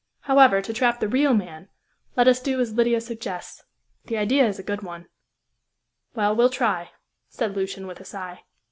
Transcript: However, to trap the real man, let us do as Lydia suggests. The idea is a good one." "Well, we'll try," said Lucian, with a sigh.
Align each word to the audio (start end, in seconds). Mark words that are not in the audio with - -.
However, 0.21 0.63
to 0.63 0.73
trap 0.73 0.99
the 0.99 1.07
real 1.07 1.35
man, 1.35 1.69
let 2.17 2.27
us 2.27 2.39
do 2.39 2.59
as 2.59 2.73
Lydia 2.73 2.99
suggests. 3.01 3.61
The 4.05 4.17
idea 4.17 4.47
is 4.47 4.57
a 4.57 4.63
good 4.63 4.81
one." 4.81 5.07
"Well, 6.15 6.35
we'll 6.35 6.49
try," 6.49 6.89
said 7.29 7.55
Lucian, 7.55 7.85
with 7.85 7.99
a 7.99 8.05
sigh. 8.05 8.39